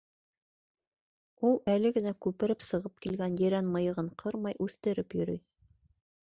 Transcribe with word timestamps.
Ул 1.49 1.59
әле 1.73 1.91
генә 1.97 2.13
күпереп 2.27 2.65
сығып 2.69 2.95
килгән 3.07 3.37
ерән 3.43 3.69
мыйығын 3.77 4.11
ҡырмай, 4.23 4.59
үҫтереп 4.69 5.17
йөрөй. 5.21 5.41